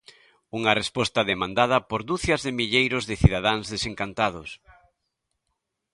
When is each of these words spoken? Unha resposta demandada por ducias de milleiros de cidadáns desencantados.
Unha 0.57 0.75
resposta 0.81 1.27
demandada 1.31 1.77
por 1.89 2.01
ducias 2.11 2.41
de 2.45 2.51
milleiros 2.59 3.03
de 3.09 3.15
cidadáns 3.23 3.65
desencantados. 3.73 4.49